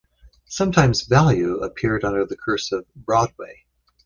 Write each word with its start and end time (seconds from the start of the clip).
Sometimes 0.47 1.03
"Value" 1.03 1.57
appeared 1.57 2.03
under 2.03 2.25
the 2.25 2.35
cursive 2.35 2.85
"Broadway". 2.95 3.65